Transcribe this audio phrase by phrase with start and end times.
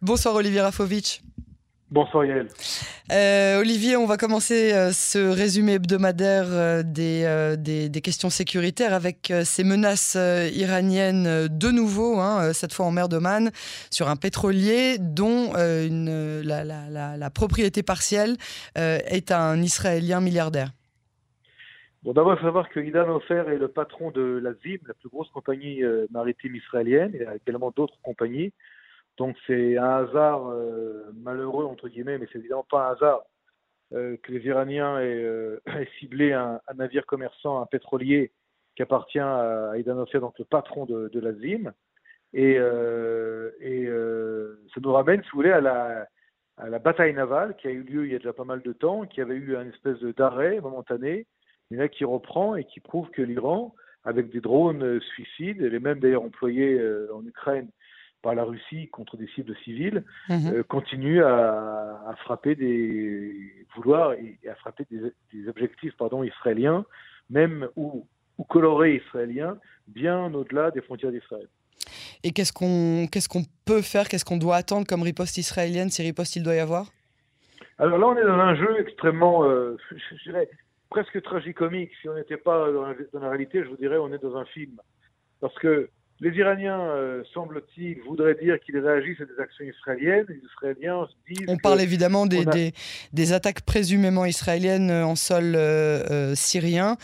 [0.00, 1.20] Bonsoir Olivier Rafovitch.
[1.90, 2.46] Bonsoir Yael.
[3.10, 9.32] Euh, Olivier, on va commencer euh, ce résumé hebdomadaire euh, des, des, questions sécuritaires avec
[9.42, 10.16] ces menaces
[10.54, 13.50] iraniennes de nouveau, hein, cette fois en mer d'Oman,
[13.90, 18.36] sur un pétrolier dont une, la, la, la, propriété partielle
[18.76, 20.68] est un Israélien milliardaire.
[22.04, 24.94] Bon, D'abord, il faut savoir que Idan Ofer est le patron de la ZIM, la
[24.94, 28.52] plus grosse compagnie maritime israélienne, et également d'autres compagnies.
[29.18, 33.22] Donc c'est un hasard euh, malheureux, entre guillemets, mais c'est évidemment pas un hasard
[33.92, 35.60] euh, que les Iraniens aient, euh,
[35.98, 38.32] ciblé un, navire commerçant, un pétrolier
[38.76, 41.72] qui appartient à Aidan donc le patron de, de la ZIM.
[42.32, 42.58] Et,
[44.74, 46.06] ça nous ramène, si vous voulez, à la,
[46.56, 48.72] à la bataille navale qui a eu lieu il y a déjà pas mal de
[48.72, 51.26] temps, qui avait eu un espèce d'arrêt momentané,
[51.72, 53.74] mais qui reprend et qui prouve que l'Iran,
[54.04, 56.80] avec des drones suicides, les mêmes d'ailleurs employés
[57.12, 57.68] en Ukraine
[58.22, 64.54] par la Russie contre des cibles civiles, euh, continue à, frapper des vouloir et, à
[64.56, 66.84] frapper des, objectifs pardon israéliens,
[67.30, 68.06] même ou,
[68.38, 71.46] ou colorés israéliens, bien au-delà des frontières d'Israël.
[72.24, 76.02] Et qu'est-ce qu'on qu'est-ce qu'on peut faire, qu'est-ce qu'on doit attendre comme riposte israélienne, si
[76.02, 76.86] riposte il doit y avoir?
[77.78, 80.48] Alors là, on est dans un jeu extrêmement, euh, je dirais,
[80.90, 81.92] presque tragicomique.
[82.02, 84.36] Si on n'était pas dans la, dans la réalité, je vous dirais, on est dans
[84.36, 84.80] un film.
[85.40, 85.88] Parce que
[86.20, 90.26] les Iraniens, euh, semble-t-il, voudraient dire qu'ils réagissent à des actions israéliennes.
[90.28, 91.46] Les Israéliens disent.
[91.48, 92.72] On parle évidemment des,
[93.12, 96.96] des, attaques présumément israéliennes en sol euh, euh, syrien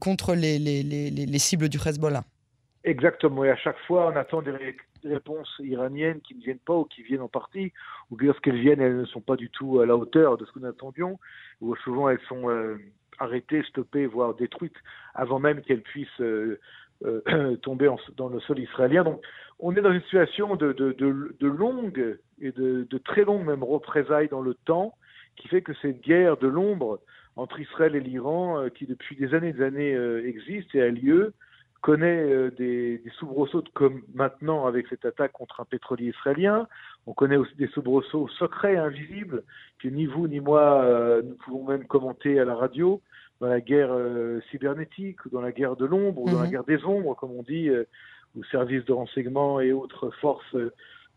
[0.00, 2.22] contre les, les, les, les, cibles du Hezbollah.
[2.84, 3.44] Exactement.
[3.44, 4.52] Et à chaque fois, on attend des,
[5.04, 7.72] réponses iraniennes qui ne viennent pas ou qui viennent en partie,
[8.10, 10.52] ou que lorsqu'elles viennent, elles ne sont pas du tout à la hauteur de ce
[10.52, 11.18] que nous attendions,
[11.60, 12.48] ou souvent elles sont
[13.18, 14.76] arrêtées, stoppées, voire détruites
[15.14, 16.60] avant même qu'elles puissent euh,
[17.62, 19.04] tomber dans le sol israélien.
[19.04, 19.20] Donc,
[19.58, 24.42] on est dans une situation de, de, longue et de, très longue même représailles dans
[24.42, 24.94] le temps,
[25.36, 27.00] qui fait que cette guerre de l'ombre
[27.36, 30.80] entre Israël et l'Iran, euh, qui depuis des années et des années euh, existe et
[30.80, 31.34] a lieu,
[31.82, 36.66] connaît des, des, soubresauts comme maintenant avec cette attaque contre un pétrolier israélien.
[37.06, 39.44] On connaît aussi des soubresauts secrets, invisibles,
[39.78, 43.00] que ni vous ni moi nous pouvons même commenter à la radio
[43.40, 46.50] dans la guerre euh, cybernétique, ou dans la guerre de l'ombre, ou dans la mhm.
[46.50, 47.84] guerre des ombres, comme on dit, euh,
[48.34, 50.56] où services de renseignement et autres forces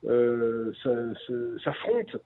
[0.05, 0.73] euh,
[1.63, 2.17] s'affrontent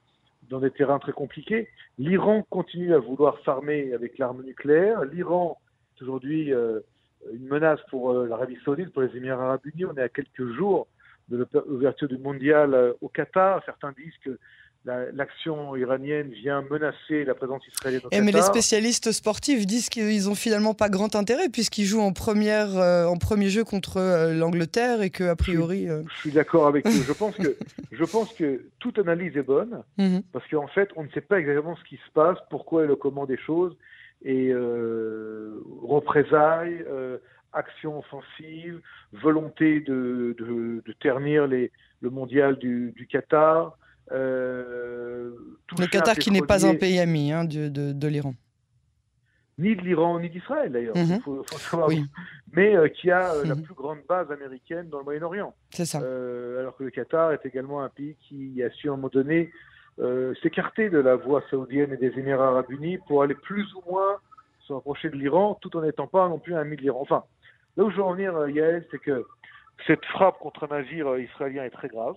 [0.49, 1.67] dans des terrains très compliqués.
[1.97, 5.03] L'Iran continue à vouloir s'armer avec l'arme nucléaire.
[5.05, 5.57] L'Iran
[5.95, 9.85] est aujourd'hui une menace pour l'Arabie saoudite, pour les Émirats arabes unis.
[9.85, 10.87] On est à quelques jours
[11.29, 13.63] de l'ouverture du mondial au Qatar.
[13.65, 14.37] Certains disent que
[14.85, 19.89] l'action iranienne vient menacer la présence israélienne au Et eh, Mais les spécialistes sportifs disent
[19.89, 23.97] qu'ils n'ont finalement pas grand intérêt puisqu'ils jouent en, première, euh, en premier jeu contre
[23.97, 25.89] euh, l'Angleterre et que a priori...
[25.89, 27.03] Euh, je, suis d'accord avec vous.
[27.03, 27.55] je, pense que,
[27.91, 30.21] je pense que toute analyse est bonne mhm.
[30.33, 32.95] parce qu'en fait, on ne sait pas exactement ce qui se passe, pourquoi et le
[32.95, 33.75] comment des choses.
[34.25, 34.53] Et
[35.81, 36.85] représailles,
[37.51, 38.79] action offensive,
[39.11, 41.71] volonté de, de, de ternir les,
[42.01, 43.69] le mondial du, du Qatar, euh,
[44.11, 48.35] le Qatar qui n'est pas un pays ami hein, de, de, l'Iran.
[49.57, 52.07] Ni de l'Iran, ni d'Israël d'ailleurs, mhm.
[52.53, 53.63] mais euh, qui a euh, la mhm.
[53.63, 55.53] plus grande base américaine dans le Moyen-Orient.
[55.69, 55.99] C'est ça.
[55.99, 59.51] alors que le Qatar est également un pays qui a su à un moment donné
[60.41, 64.17] s'écarter de la voie saoudienne et des Émirats arabes unis pour aller plus ou moins
[64.61, 66.99] se rapprocher de l'Iran, tout en n'étant pas non plus un ami de l'Iran.
[67.01, 67.23] Enfin,
[67.77, 69.25] là où je veux en venir, Yael, c'est que
[69.87, 72.15] cette frappe contre un navire israélien est très grave.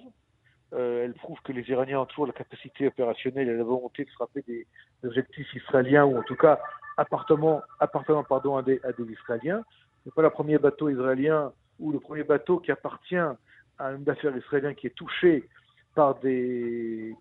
[0.72, 4.10] Euh, elle prouve que les Iraniens ont toujours la capacité opérationnelle et la volonté de
[4.10, 4.66] frapper des
[5.04, 6.60] objectifs israéliens ou en tout cas
[6.96, 9.62] appartenant, à, des, Israéliens.
[10.02, 13.36] Ce n'est pas le premier bateau israélien ou le premier bateau qui appartient à
[13.78, 15.48] un d'affaires israélien qui est touché
[15.94, 17.14] par des,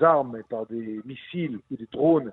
[0.00, 2.32] armes et par des missiles ou des drones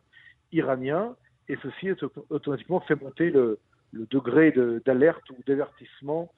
[0.51, 1.15] iraniens.
[1.47, 1.89] Et ceci
[2.29, 3.57] automatiquement fait monter le
[3.93, 4.53] degré
[4.85, 6.31] d'alerte ou d'avertissement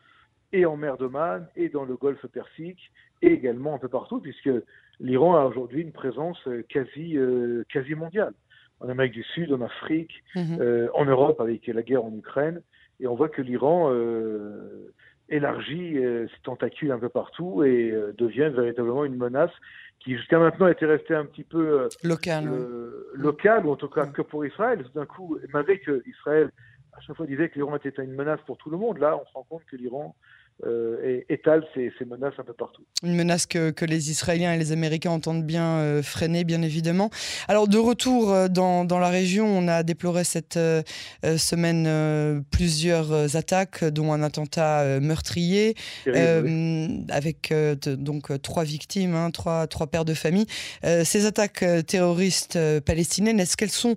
[0.53, 2.91] et en mer d'Oman, et dans le golfe Persique,
[3.21, 4.49] et également un peu partout, puisque
[4.99, 8.33] l'Iran a aujourd'hui une présence euh, quasi, euh, quasi mondiale.
[8.79, 10.57] En Amérique du Sud, en Afrique, mhm.
[10.61, 12.61] euh, en Europe avec la guerre en Ukraine,
[12.99, 13.91] et on voit que l'Iran
[15.27, 19.51] élargit ses tentacules un peu partout et devient véritablement une menace
[19.99, 22.47] qui jusqu'à maintenant était restée un petit peu locale,
[23.15, 24.83] locale ou en tout cas que pour Israël.
[24.83, 26.51] Tout d'un coup, malgré que Israël
[26.93, 29.25] à chaque fois disait que l'Iran était une menace pour tout le monde, là on
[29.25, 30.15] se rend compte que l'Iran
[31.03, 32.83] et étale ces, menaces un peu partout.
[33.03, 37.09] Une menace que, que, les Israéliens et les Américains entendent bien euh, freiner, bien évidemment.
[37.47, 40.59] Alors, de retour euh, dans, dans, la région, on a déploré cette
[41.23, 45.75] semaine plusieurs attaques, dont un attentat meurtrier,
[47.09, 47.53] avec
[47.85, 50.45] donc trois victimes, hein, trois, trois pères de famille.
[50.83, 53.95] ces attaques terroristes palestiniennes, est-ce qu'elles sont,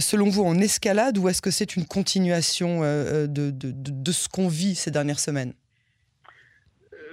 [0.00, 4.28] selon vous, en escalade ou est-ce que c'est une continuation de, de, de, de ce
[4.28, 5.52] qu'on vit ces dernières semaines?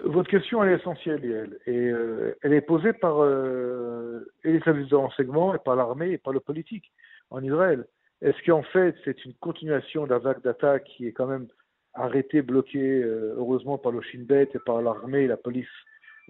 [0.04, 4.90] Votre question elle est essentielle, Yael, et euh, elle est posée par euh, les services
[4.90, 6.92] de renseignement, par l'armée, et par le politique
[7.30, 7.86] en Israël.
[8.22, 11.48] Est-ce qu'en fait c'est une continuation de la vague d'attaques qui est quand même
[11.94, 15.68] arrêtée, bloquée, euh, heureusement par le Shin Bet et par l'armée et la police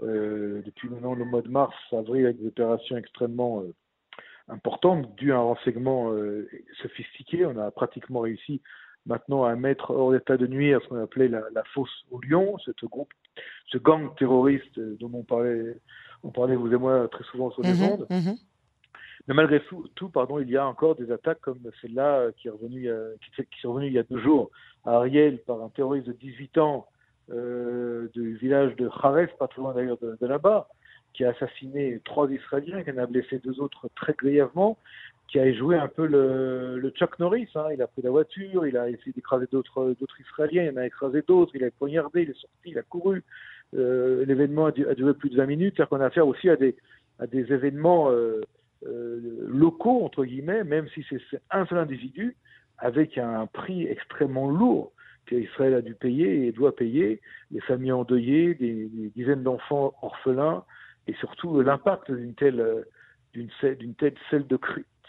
[0.01, 3.66] depuis maintenant le mois de mars, avril, avec des opérations extrêmement
[4.48, 6.16] importantes dues à un renseignement
[6.81, 7.45] sophistiqué.
[7.45, 8.62] On a pratiquement réussi
[9.06, 12.57] maintenant à mettre hors d'état de nuire ce qu'on appelait la, la fosse au lion,
[12.60, 13.12] ce groupe,
[13.68, 15.78] ce gang terroriste dont on parlait,
[16.24, 18.08] on parlait vous et moi très souvent sur les mhm, ondes.
[18.10, 18.36] Mhm.
[19.28, 19.62] Mais malgré
[19.96, 22.90] tout, pardon, il y a encore des attaques comme celle-là qui est revenue,
[23.22, 24.50] qui, qui est revenue il y a deux jours
[24.86, 26.88] à Ariel par un terroriste de 18 ans
[27.32, 30.68] euh, du village de Kharef, pas trop loin d'ailleurs de, de là-bas,
[31.14, 34.78] qui a assassiné trois Israéliens, qui en a blessé deux autres très grièvement,
[35.30, 37.48] qui a joué un peu le, Chuck Norris.
[37.56, 37.68] Hein.
[37.74, 41.22] Il a pris la voiture, il a essayé d'écraser d'autres, Israéliens, il en a écrasé
[41.28, 43.24] d'autres, il a poignardé, il est sorti, il a couru.
[43.76, 45.74] Euh, l'événement a, duré plus de 20 minutes.
[45.78, 46.76] C'est-à-dire qu'on a affaire aussi à des,
[47.32, 48.42] des événements euh,
[48.88, 52.36] euh, locaux, entre guillemets, même si c'est un seul individu,
[52.80, 54.94] avec un prix extrêmement lourd
[55.28, 57.22] qu'Israël a dû payer et doit payer,
[57.52, 60.64] les familles endeuillées, des, des dizaines d'enfants orphelins,
[61.10, 62.86] et surtout l'impact d'une telle,
[63.34, 64.60] d'une, d'une telle scène de,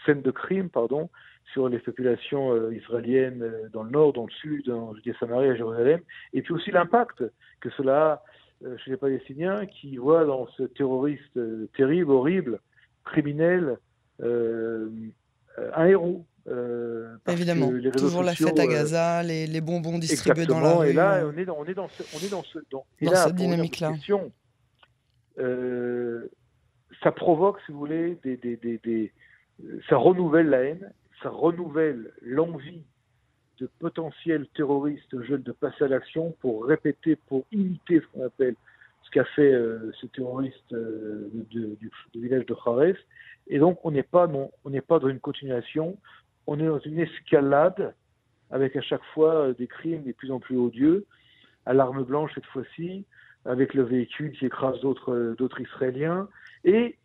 [0.05, 1.09] scène de crime pardon,
[1.53, 5.55] sur les populations euh, israéliennes euh, dans le nord, dans le sud, en Judée-Samarie, à
[5.55, 5.99] Jérusalem,
[6.33, 7.23] et puis aussi l'impact
[7.59, 8.23] que cela a
[8.65, 11.39] euh, chez les Palestiniens qui voient dans ce terroriste
[11.77, 12.59] terrible, horrible,
[13.05, 13.77] criminel,
[14.23, 16.25] un héros.
[17.27, 20.89] Évidemment, toujours la fête à Gaza, les, les, bonbons distribués dans la rue.
[20.89, 23.15] Et là, on est dans, on est dans, ce, on est dans, ce, dans, dans
[23.15, 23.93] cette dynamique-là.
[25.37, 29.11] Ça provoque, si vous voulez, des, des
[29.89, 30.91] ça renouvelle la haine,
[31.21, 32.83] ça renouvelle l'envie
[33.59, 38.55] de potentiels terroristes jeunes de passer à l'action pour répéter, pour imiter ce qu'on appelle
[39.03, 41.77] ce qu'a fait euh, ce terroriste euh, du,
[42.15, 42.97] village de Kharef.
[43.47, 45.97] Et donc on n'est pas dans une continuation,
[46.47, 47.93] on est dans une escalade
[48.49, 51.05] avec à chaque fois euh, des crimes de plus en plus odieux,
[51.65, 53.05] à l'arme blanche cette fois-ci,
[53.45, 56.27] avec le véhicule qui écrase d'autres d'autres Israéliens,
[56.63, 56.97] et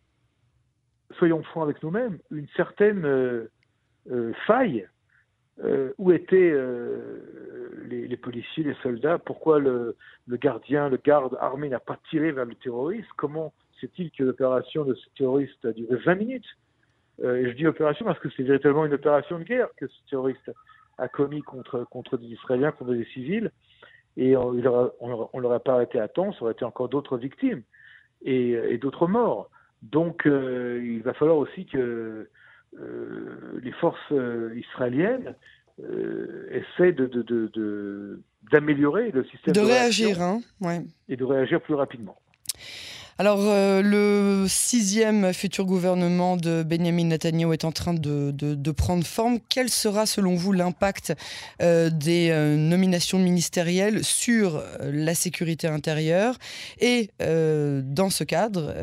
[1.17, 3.49] soyons francs avec nous-mêmes, une certaine euh,
[4.11, 4.87] euh, faille
[5.63, 6.53] euh, où étaient
[7.85, 9.95] les, policiers, les soldats, pourquoi le,
[10.29, 14.93] gardien, le garde armé n'a pas tiré vers le terroriste, comment c'est-il que l'opération de
[14.93, 16.57] ce terroriste a duré 20 minutes?
[17.23, 20.51] Et je dis opération parce que c'est véritablement une opération de guerre que ce terroriste
[20.99, 23.51] a commis contre, contre des Israéliens, contre des civils,
[24.17, 27.61] et on ne l'aurait pas arrêté à temps, ça aurait été encore d'autres victimes
[28.23, 29.49] et d'autres morts.
[29.81, 32.29] Donc, euh, il va falloir aussi que
[32.79, 35.35] euh, les forces euh, israéliennes
[36.49, 38.19] essaient de,
[38.51, 40.81] d'améliorer le système de, réagir, hein, ouais.
[41.07, 42.17] et de réagir plus rapidement.
[43.19, 49.39] Alors, euh, le sixième futur gouvernement de Benjamin Netanyahu est en train de, prendre forme.
[49.49, 51.15] Quel sera, selon vous, l'impact
[51.63, 56.35] euh, des euh, nominations ministérielles sur la sécurité intérieure
[56.79, 58.73] Et dans ce cadre,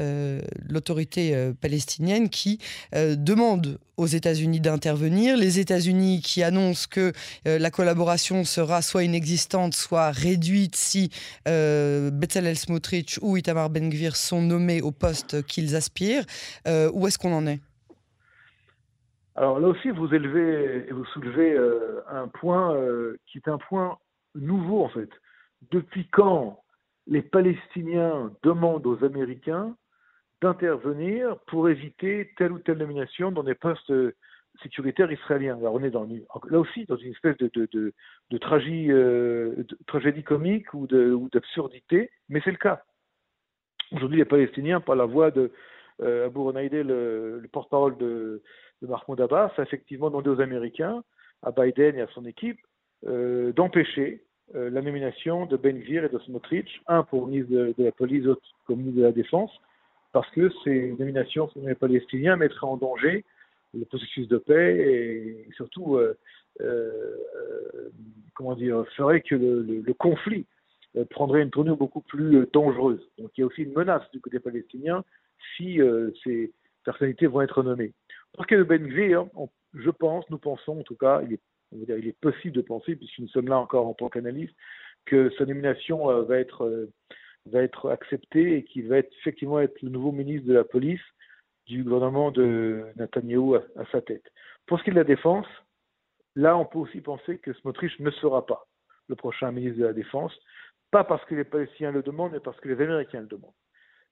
[0.69, 2.59] l'autorité palestinienne qui
[2.93, 7.13] demande aux États-Unis d'intervenir, les États-Unis qui annoncent que
[7.45, 11.11] la collaboration sera soit inexistante, soit réduite si
[11.47, 16.25] Bezalel Smotrich ou Itamar Ben-Gvir sont nommés au poste qu'ils aspirent.
[16.67, 17.61] Euh, où est-ce qu'on en est?
[19.37, 23.59] Alors là aussi, vous élevez et vous soulevez euh, un point euh, qui est un
[23.59, 23.99] point
[24.35, 25.11] nouveau en fait.
[25.71, 26.63] Depuis quand
[27.07, 29.77] les Palestiniens demandent aux Américains
[30.41, 33.93] d'intervenir pour éviter telle ou telle nomination dans des postes
[34.63, 35.57] sécuritaires israéliens?
[35.59, 37.93] Alors on est là aussi dans une espèce de,
[38.41, 40.87] tragédie comique ou
[41.33, 42.85] d'absurdité, mais c'est le cas.
[43.93, 45.51] Aujourd'hui, les Palestiniens, par la voix de
[46.03, 46.41] euh, Abu
[46.73, 48.43] le, porte-parole de,
[48.83, 51.05] de Mahmoud Abbas, a effectivement demandé aux Américains,
[51.43, 52.59] à Biden et à son équipe,
[53.07, 54.23] euh, d'empêcher
[54.55, 58.25] euh, la nomination de Ben Gvir et de Smotrich, un pour ministre de, la police,
[58.25, 59.53] l'autre comme ministre de la Défense,
[60.13, 63.25] parce que ces nominations sur les Palestiniens mettraient en danger
[63.75, 65.99] le processus de paix et surtout,
[68.35, 70.47] comment dire, ferait que le conflit
[71.11, 73.01] prendrait une tournure beaucoup plus dangereuse.
[73.19, 75.05] Donc il y a aussi une menace du côté palestinien
[75.57, 75.81] si
[76.23, 76.53] ces
[76.85, 77.93] personnalités vont être nommées.
[78.33, 79.27] Pour ce de Ben Gvir,
[79.75, 81.35] je pense, nous pensons en tout cas, il
[82.09, 84.55] est, possible de penser, puisque nous sommes là encore en tant qu'analystes,
[85.05, 90.55] que sa nomination va être acceptée et qu'il va effectivement être le nouveau ministre de
[90.55, 91.03] la police
[91.67, 94.25] du gouvernement de Netanyahou à, sa tête.
[94.67, 95.47] Pour ce qui est de la défense,
[96.37, 98.67] là, on peut aussi penser que Smotrich ne sera pas
[99.09, 100.33] le prochain ministre de la Défense,
[100.95, 103.59] pas parce que les Palestiniens le demandent, mais parce que les Américains le demandent.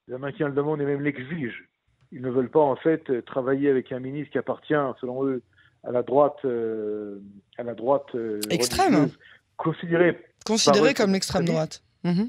[0.09, 1.62] Les Américains le demandent et même l'exigent.
[2.11, 5.43] Ils ne veulent pas, en fait, travailler avec un ministre qui appartient, selon eux,
[5.85, 7.21] à la droite, euh,
[7.57, 9.11] à la droite euh, extrême,
[9.57, 12.29] considérée, considéré comme l'extrême droite, mhm.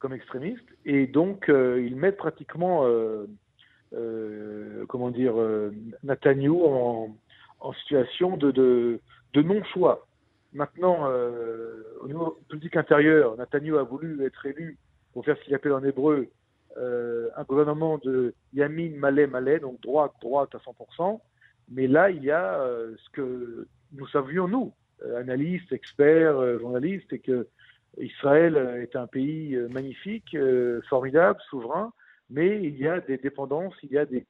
[0.00, 2.84] comme extrémiste, et donc euh, ils mettent pratiquement
[3.94, 5.70] euh, comment dire, euh,
[6.02, 7.14] Netanyahu en,
[7.60, 9.00] en situation de, de,
[9.34, 10.08] de non-choix.
[10.52, 14.76] Maintenant, euh, au niveau politique intérieur, Netanyahu a voulu être élu
[15.12, 16.28] pour faire ce qu'il appelle en hébreu
[16.76, 21.20] euh, un gouvernement de Yamin Malé Malé, donc droite, droite à 100%.
[21.70, 24.72] Mais là, il y a euh, ce que nous savions, nous,
[25.16, 27.48] analystes, experts, journalistes, et que
[27.98, 30.36] Israël est un pays magnifique,
[30.88, 31.92] formidable, souverain,
[32.30, 34.24] mais il y a des dépendances, il y a des,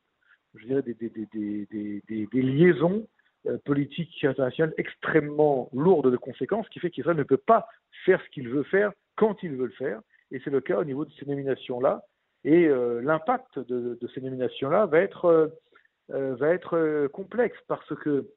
[0.56, 3.06] je dirais des liaisons
[3.46, 7.66] euh, politiques internationales extrêmement lourdes de conséquences, qui fait qu'Israël ne peut pas
[8.04, 10.84] faire ce qu'il veut faire quand il veut le faire, et c'est le cas au
[10.84, 12.02] niveau de ces nominations-là.
[12.44, 15.52] Et euh, l'impact de, ces nominations-là va être,
[16.10, 18.28] euh, complexe parce que,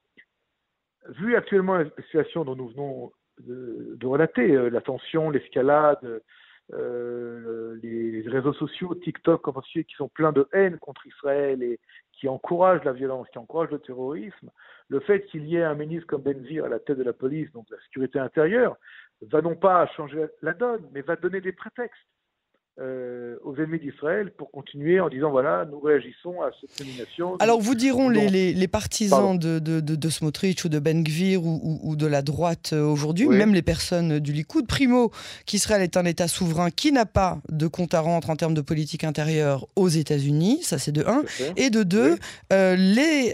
[1.10, 6.22] vu actuellement la situation dont nous venons de relater, la tension, l'escalade,
[6.74, 11.80] euh, les réseaux sociaux, TikTok en particulier, qui sont pleins de haine contre Israël et
[12.14, 14.50] qui encouragent la violence, qui encouragent le terrorisme,
[14.90, 17.52] le fait qu'il y ait un ministre comme Benzir à la tête de la police,
[17.52, 18.78] donc de la sécurité intérieure,
[19.22, 22.08] va non pas changer la donne, mais va donner des prétextes
[22.78, 27.38] euh, aux ennemis d'Israël pour continuer en disant voilà, nous réagissons à cette nomination.
[27.38, 31.80] Alors vous diront les, les, partisans de, de, de, Smotrich ou de Ben Gvir ou,
[31.82, 35.12] ou, de la droite euh, aujourd'hui, même les personnes du Likoud, primo,
[35.46, 38.60] qu'Israël est un État souverain qui n'a pas de compte à rendre en termes de
[38.60, 41.24] politique intérieure aux États-Unis, ça c'est de un,
[41.56, 42.18] et de deux,
[42.52, 43.32] euh, les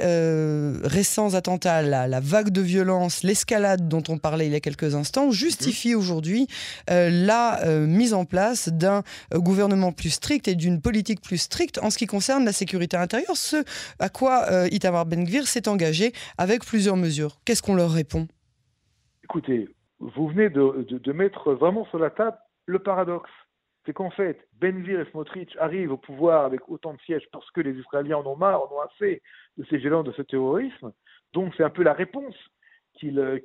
[0.87, 4.93] récents attentats, la, la, vague de violence, l'escalade dont on parlait il y a quelques
[4.93, 6.45] instants, justifient aujourd'hui
[6.87, 9.01] la mise en place d'un
[9.39, 13.35] gouvernement plus strict et d'une politique plus stricte en ce qui concerne la sécurité intérieure,
[13.35, 13.57] ce
[13.99, 17.37] à quoi euh, Itamar Ben-Gvir s'est engagé avec plusieurs mesures.
[17.45, 18.27] Qu'est-ce qu'on leur répond?
[19.23, 19.69] Écoutez,
[19.99, 23.29] vous venez de, mettre vraiment sur la table le paradoxe.
[23.85, 27.61] C'est qu'en fait, Ben-Gvir et Smotrich arrivent au pouvoir avec autant de sièges parce que
[27.61, 29.21] les Israéliens en ont marre, en ont assez
[29.57, 30.91] de ces violences, de ce terrorisme.
[31.33, 32.35] Donc c'est un peu la réponse
[32.93, 33.39] qu'ils euh,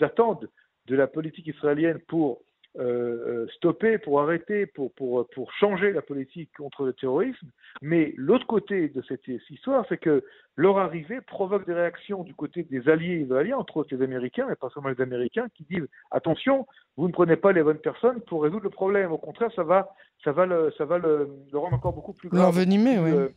[0.00, 0.48] attendent
[0.86, 2.42] de la politique israélienne pour
[2.78, 7.48] euh, euh, stopper, pour arrêter, pour, pour, pour changer la politique contre le terrorisme.
[7.82, 10.22] Mais l'autre côté de cette histoire, c'est que
[10.54, 14.54] leur arrivée provoque des réactions du côté des alliés israéliens, entre autres les Américains, mais
[14.54, 16.64] pas seulement les Américains, qui disent attention,
[16.96, 19.10] vous ne prenez pas les bonnes personnes pour résoudre le problème.
[19.10, 19.88] Au contraire, ça va,
[20.22, 22.46] ça va, le, ça va le, rendre encore beaucoup plus grave.
[22.46, 23.10] Envenimé, oui.
[23.10, 23.28] Euh,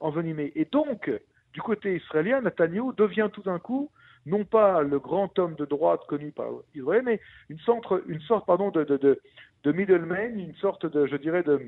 [0.00, 0.50] envenimé.
[0.56, 1.12] Et donc,
[1.52, 3.88] du côté israélien, Netanyahu devient tout d'un coup
[4.26, 8.46] non pas le grand homme de droite connu par Israël, mais une sorte, une sorte
[8.46, 9.20] pardon, de, de,
[9.64, 11.60] de, middleman, une sorte de, je dirais, de,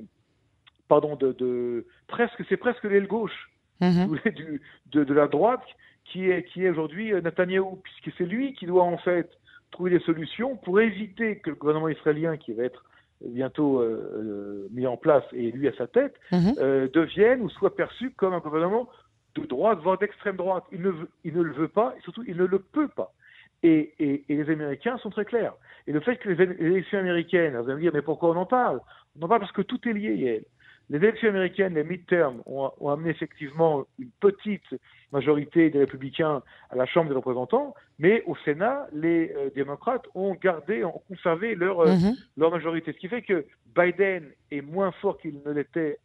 [0.89, 4.19] pardon, de, de presque, c'est presque l'aile gauche mhm.
[4.35, 5.65] du, de, de, la droite
[6.05, 9.31] qui est, qui est aujourd'hui Netanyahou, puisque c'est lui qui doit en fait
[9.71, 12.85] trouver des solutions pour éviter que le gouvernement israélien, qui va être
[13.29, 16.55] bientôt euh, euh, mis en place et lui à sa tête, mhm.
[16.59, 18.89] euh, devienne ou soit perçu comme un gouvernement
[19.35, 20.65] de droite, voire d'extrême droite.
[20.73, 23.13] Il ne, veut, il ne le veut pas, et surtout, il ne le peut pas.
[23.63, 25.55] Et, et, et, les Américains sont très clairs.
[25.87, 28.47] Et le fait que les élections américaines, vous allez me dire, mais pourquoi on en
[28.47, 28.81] parle?
[29.19, 30.45] On en parle parce que tout est lié, Yael.
[30.91, 34.67] Les élections américaines, les midterms, ont, ont, amené effectivement une petite
[35.13, 40.35] majorité des républicains à la Chambre des représentants, mais au Sénat, les euh, démocrates ont
[40.35, 42.27] gardé, ont conservé leur, euh, mm-hmm.
[42.37, 42.93] leur majorité.
[42.93, 45.99] Ce qui fait que Biden est moins fort qu'il ne l'était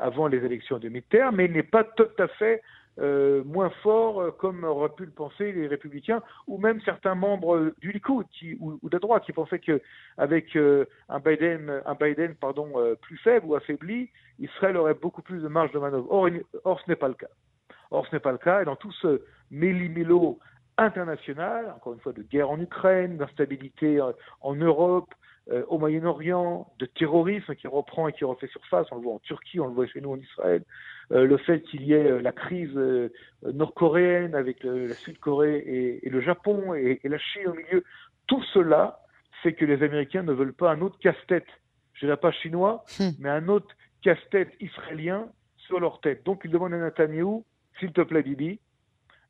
[0.00, 2.62] avant les élections de mi-terme, mais il n'est pas tout à fait
[2.98, 7.74] euh, moins fort euh, comme auraient pu le penser les républicains ou même certains membres
[7.78, 8.24] du Likoud
[8.58, 13.46] ou, de la droite qui pensaient qu'avec euh, un Biden, un Biden pardon, plus faible
[13.46, 14.08] ou affaibli,
[14.38, 16.10] Israël aurait beaucoup plus de marge de manœuvre.
[16.10, 16.28] Or,
[16.64, 17.28] or ce n'est pas le cas.
[17.90, 18.62] Or, ce n'est pas le cas.
[18.62, 20.38] Et dans tout ce méli-mélo
[20.78, 24.00] international, encore une fois, de guerre en Ukraine, d'instabilité
[24.40, 25.14] en Europe,
[25.50, 28.86] euh, au Moyen-Orient, de terrorisme qui reprend et qui refait surface.
[28.90, 30.64] On le voit en Turquie, on le voit chez nous en Israël.
[31.12, 32.76] Euh, le fait qu'il y ait euh, la crise
[33.42, 37.84] nord-coréenne avec la Sud-Corée et, le Japon et, la Chine au milieu,
[38.26, 39.00] tout cela
[39.42, 41.46] fait que les Américains ne veulent pas un autre casse-tête
[41.96, 43.10] je dirais pas chinois, hmm.
[43.18, 43.68] mais un autre
[44.02, 46.24] casse-tête israélien sur leur tête.
[46.24, 47.44] Donc il demande à Netanyahou,
[47.80, 48.60] s'il te plaît, Bibi,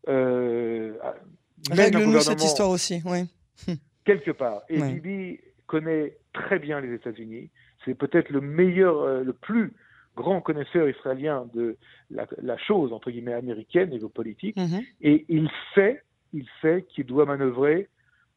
[0.09, 0.95] euh,
[1.71, 3.31] règle-nous cette histoire aussi, oui.
[4.05, 4.63] quelque part.
[4.69, 7.51] Et Bibi connaît très bien les États-Unis.
[7.85, 9.73] C'est peut-être le meilleur, euh, le plus
[10.17, 11.77] grand connaisseur israélien de
[12.11, 14.57] la, chose entre guillemets américaine et politique.
[14.57, 14.81] Mhm.
[15.03, 17.89] Et il sait, il sait qu'il doit manœuvrer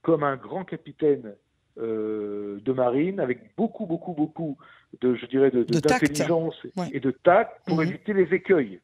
[0.02, 1.36] comme un grand capitaine
[1.78, 4.58] euh, de marine avec beaucoup, beaucoup, beaucoup
[5.02, 6.56] de, je dirais, d'intelligence
[6.92, 7.88] et de tact pour mhm.
[7.88, 8.82] éviter les écueils.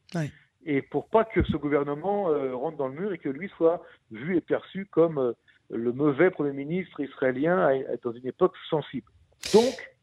[0.66, 3.84] Et pour pas que ce gouvernement euh, rentre dans le mur et que lui soit
[4.12, 5.36] vu et perçu comme
[5.70, 7.72] le mauvais Premier ministre israélien
[8.04, 9.08] dans une époque sensible.
[9.54, 9.96] Donc,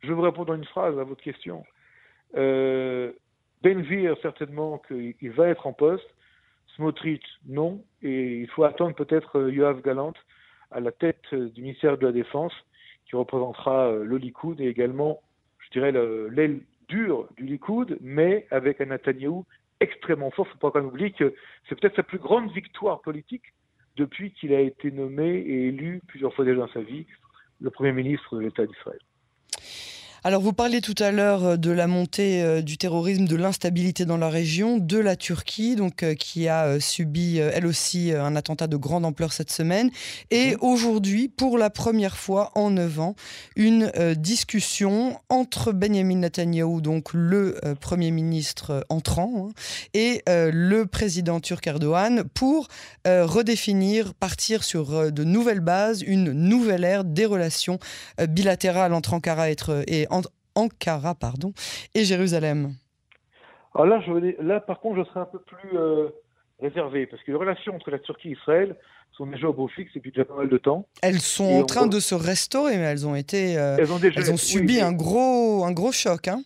[0.00, 1.64] je vous répondre en une phrase à votre question.
[2.36, 3.12] Euh,
[3.62, 6.08] Benvir, certainement qu'il va être en poste.
[6.76, 7.82] Smotrich, non.
[8.02, 10.14] Et il faut attendre peut-être Yoav Galant
[10.70, 12.52] à la tête du ministère de la Défense,
[13.06, 15.20] qui représentera le Likoud et également,
[15.58, 19.44] je dirais, l'aile dure du Likoud, mais avec un Netanyahou
[19.80, 20.46] extrêmement fort.
[20.46, 21.34] Il ne faut pas qu'on oublie que
[21.68, 23.54] c'est peut-être sa plus grande victoire politique
[23.98, 27.04] depuis qu'il a été nommé et élu plusieurs fois déjà dans sa vie
[27.60, 29.00] le Premier ministre de l'État d'Israël.
[30.24, 34.04] Alors vous parliez tout à l'heure euh, de la montée euh, du terrorisme, de l'instabilité
[34.04, 38.66] dans la région, de la Turquie, donc euh, qui a subi elle aussi un attentat
[38.66, 39.90] de grande ampleur cette semaine,
[40.30, 40.58] et mhm.
[40.60, 43.14] aujourd'hui, pour la première fois en neuf ans,
[43.54, 49.52] une discussion entre Benjamin Netanyahu, donc le premier ministre entrant, hein,
[49.94, 52.68] et le président turc Erdogan pour
[53.04, 57.78] redéfinir, partir sur de nouvelles bases, une nouvelle ère des relations
[58.28, 60.17] bilatérales entre Ankara et entre
[60.58, 61.52] Ankara pardon,
[61.94, 62.72] et Jérusalem
[63.74, 66.08] Alors là, je, là, par contre, je serais un peu plus euh,
[66.60, 68.76] réservé, parce que les relations entre la Turquie et Israël
[69.12, 70.86] sont déjà au beau fixe depuis déjà pas mal de temps.
[71.02, 74.20] Elles sont en train de se restaurer, mais elles ont été, euh, elles ont, déjà,
[74.20, 76.28] elles ont subi un gros, un gros choc.
[76.28, 76.42] Hein.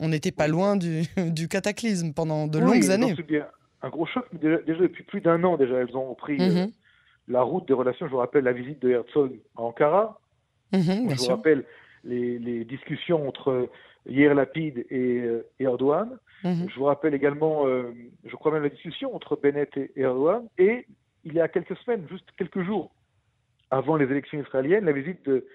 [0.00, 3.14] On n'était pas loin du, du, cataclysme pendant de longues années.
[3.14, 3.38] Subi
[3.82, 6.72] un, gros choc, mais déjà, depuis plus d'un an déjà, elles ont pris euh, mhm.
[7.28, 8.06] la route des relations.
[8.06, 10.20] Je vous rappelle la visite de Herzog à Ankara.
[10.72, 11.64] Mhm, je vous rappelle
[12.06, 13.68] les, discussions entre
[14.06, 16.18] Yair Lapid et, euh, Erdogan.
[16.44, 16.68] Mhm.
[16.68, 17.92] Je vous rappelle également, euh,
[18.24, 20.48] je crois même la discussion entre Bennett et Erdogan.
[20.58, 20.86] Et
[21.24, 22.92] il y a quelques semaines, juste quelques jours
[23.70, 25.46] avant les élections israéliennes, la visite de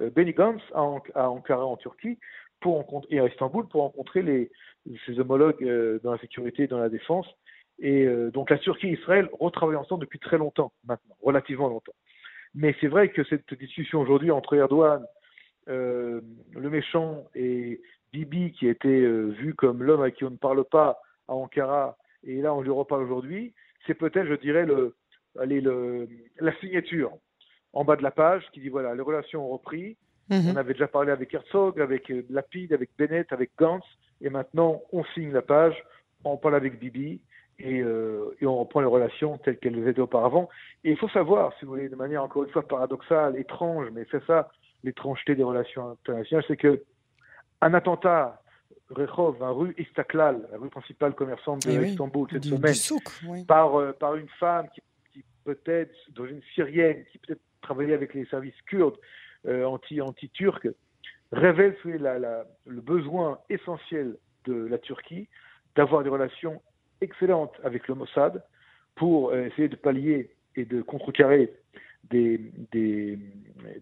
[0.00, 0.82] euh, Benny Gantz à,
[1.30, 2.18] Ankara en Turquie
[2.60, 4.50] pour et à Istanbul pour rencontrer les,
[5.06, 5.64] ses homologues
[6.02, 7.26] dans la sécurité et dans la défense.
[7.78, 11.94] Et donc la Turquie et Israël retravaillent ensemble depuis très longtemps maintenant, relativement longtemps.
[12.54, 15.02] Mais c'est vrai que cette discussion aujourd'hui entre Erdogan
[15.70, 16.20] euh,
[16.52, 17.80] le méchant et
[18.12, 21.96] Bibi, qui été euh, vu comme l'homme à qui on ne parle pas à Ankara,
[22.24, 23.54] et là on lui reparle aujourd'hui,
[23.86, 24.96] c'est peut-être, je dirais, le,
[25.38, 26.08] allez, le,
[26.40, 27.12] la signature
[27.72, 29.96] en bas de la page qui dit voilà, les relations ont repris.
[30.28, 30.52] Mhm.
[30.52, 33.84] On avait déjà parlé avec Herzog, avec euh, Lapide, avec Bennett, avec Gantz,
[34.20, 35.76] et maintenant on signe la page,
[36.24, 37.20] on parle avec Bibi,
[37.62, 40.48] et, et, on reprend les relations telles qu'elles étaient auparavant.
[40.82, 44.06] Et il faut savoir, si vous voulez, de manière encore une fois paradoxale, étrange, mais
[44.10, 44.50] c'est ça
[44.84, 46.82] l'étrangeté des relations internationales, c'est que
[47.60, 48.40] un attentat
[48.90, 53.92] Rehov, un rue Istaklal, la rue principale commerçante de eh Istanbul cette semaine, par, euh,
[53.92, 54.82] par une femme qui,
[55.44, 58.96] peut-être d'origine syrienne, qui peut-être travaillait avec les services kurdes
[59.46, 60.66] euh, anti, anti-turcs,
[61.32, 65.28] révèle la, la, le besoin essentiel de la Turquie
[65.76, 66.60] d'avoir des relations
[67.00, 68.42] excellentes avec le Mossad
[68.96, 71.52] pour euh, essayer de pallier et de contrecarrer
[72.08, 73.18] des,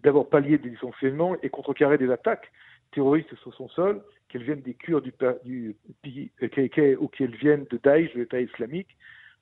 [0.03, 2.51] d'abord pallier des dysfonctionnements et contrecarrer des attaques
[2.91, 5.11] terroristes sur son sol, qu'elles viennent des Kurdes
[5.43, 8.95] du, du KK ou qu'elles viennent de Daesh, de l'État islamique.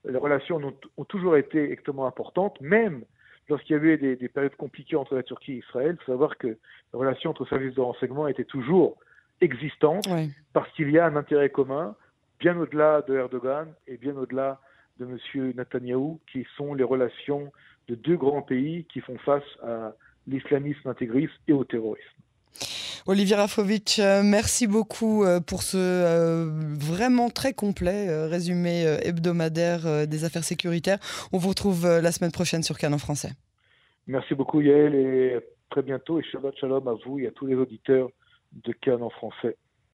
[0.05, 0.61] Les relations
[0.97, 3.03] ont, toujours été extrêmement importantes, même
[3.49, 5.97] lorsqu'il y avait des, des, périodes compliquées entre la Turquie et Israël.
[5.99, 8.97] Il faut savoir que la relation entre services de renseignement était toujours
[9.41, 10.07] existante
[10.53, 11.95] parce qu'il y a un intérêt commun,
[12.39, 14.59] bien au-delà de Erdogan et bien au-delà
[14.99, 15.53] de M.
[15.55, 17.51] Netanyahou, qui sont les relations
[17.87, 19.93] de deux grands pays qui font face à
[20.27, 22.17] l'islamisme intégriste et au terrorisme.
[23.09, 30.25] Olivier Rafovitch, euh, merci beaucoup euh, pour ce euh, vraiment très complet résumé hebdomadaire des
[30.25, 30.99] affaires sécuritaires.
[31.31, 33.29] On vous retrouve la semaine prochaine sur Canon Français.
[34.07, 37.55] Merci beaucoup Yael et très bientôt et Shabbat Shalom à vous et à tous les
[37.55, 38.09] auditeurs
[38.51, 39.55] de Canon Français.